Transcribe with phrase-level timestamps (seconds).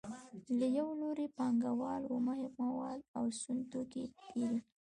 [0.59, 4.59] له یو لوري پانګوال اومه مواد او سون توکي پېري